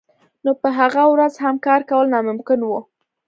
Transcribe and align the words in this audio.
نو 0.43 0.51
په 0.61 0.69
هغه 0.79 1.03
ورځ 1.13 1.33
هم 1.43 1.55
کار 1.65 1.81
کول 1.89 2.05
ناممکن 2.13 2.59
وو 2.63 2.79